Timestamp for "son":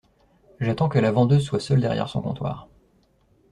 2.09-2.23